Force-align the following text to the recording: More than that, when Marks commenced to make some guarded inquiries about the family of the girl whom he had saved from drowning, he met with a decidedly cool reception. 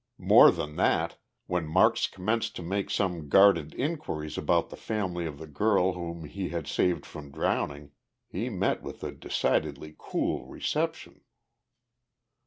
More 0.17 0.49
than 0.49 0.77
that, 0.77 1.19
when 1.45 1.67
Marks 1.67 2.07
commenced 2.07 2.55
to 2.55 2.63
make 2.63 2.89
some 2.89 3.29
guarded 3.29 3.75
inquiries 3.75 4.35
about 4.35 4.71
the 4.71 4.75
family 4.75 5.27
of 5.27 5.37
the 5.37 5.45
girl 5.45 5.93
whom 5.93 6.25
he 6.25 6.49
had 6.49 6.65
saved 6.67 7.05
from 7.05 7.29
drowning, 7.29 7.91
he 8.27 8.49
met 8.49 8.81
with 8.81 9.03
a 9.03 9.11
decidedly 9.11 9.93
cool 9.95 10.47
reception. 10.47 11.21